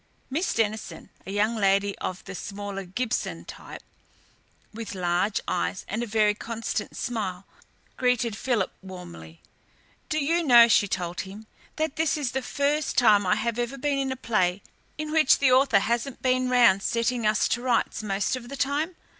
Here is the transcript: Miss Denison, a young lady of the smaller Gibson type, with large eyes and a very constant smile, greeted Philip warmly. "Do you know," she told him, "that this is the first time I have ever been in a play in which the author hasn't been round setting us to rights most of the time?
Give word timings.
Miss 0.31 0.51
Denison, 0.55 1.11
a 1.27 1.31
young 1.31 1.55
lady 1.55 1.95
of 1.99 2.25
the 2.25 2.33
smaller 2.33 2.85
Gibson 2.85 3.45
type, 3.45 3.83
with 4.73 4.95
large 4.95 5.39
eyes 5.47 5.85
and 5.87 6.01
a 6.01 6.07
very 6.07 6.33
constant 6.33 6.97
smile, 6.97 7.45
greeted 7.97 8.35
Philip 8.35 8.73
warmly. 8.81 9.41
"Do 10.09 10.17
you 10.17 10.41
know," 10.43 10.67
she 10.67 10.87
told 10.87 11.21
him, 11.21 11.45
"that 11.75 11.97
this 11.97 12.17
is 12.17 12.31
the 12.31 12.41
first 12.41 12.97
time 12.97 13.27
I 13.27 13.35
have 13.35 13.59
ever 13.59 13.77
been 13.77 13.99
in 13.99 14.11
a 14.11 14.15
play 14.17 14.63
in 14.97 15.11
which 15.11 15.37
the 15.37 15.51
author 15.51 15.77
hasn't 15.81 16.23
been 16.23 16.49
round 16.49 16.81
setting 16.81 17.27
us 17.27 17.47
to 17.49 17.61
rights 17.61 18.01
most 18.01 18.35
of 18.35 18.49
the 18.49 18.57
time? 18.57 18.95